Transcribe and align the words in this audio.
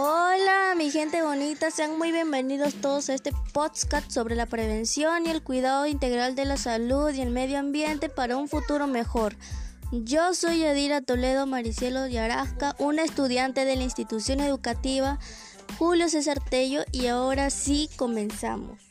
Hola, 0.00 0.76
mi 0.76 0.92
gente 0.92 1.22
bonita, 1.22 1.72
sean 1.72 1.98
muy 1.98 2.12
bienvenidos 2.12 2.74
todos 2.74 3.08
a 3.08 3.14
este 3.14 3.32
podcast 3.52 4.12
sobre 4.12 4.36
la 4.36 4.46
prevención 4.46 5.26
y 5.26 5.30
el 5.30 5.42
cuidado 5.42 5.86
integral 5.86 6.36
de 6.36 6.44
la 6.44 6.56
salud 6.56 7.12
y 7.12 7.20
el 7.20 7.30
medio 7.30 7.58
ambiente 7.58 8.08
para 8.08 8.36
un 8.36 8.46
futuro 8.46 8.86
mejor. 8.86 9.34
Yo 9.90 10.34
soy 10.34 10.60
Yadira 10.60 11.00
Toledo 11.00 11.46
Maricielo 11.46 12.06
Yarasca, 12.06 12.76
una 12.78 13.02
estudiante 13.02 13.64
de 13.64 13.74
la 13.74 13.82
institución 13.82 14.38
educativa 14.38 15.18
Julio 15.80 16.08
César 16.08 16.38
Tello 16.48 16.84
y 16.92 17.08
ahora 17.08 17.50
sí 17.50 17.90
comenzamos. 17.96 18.87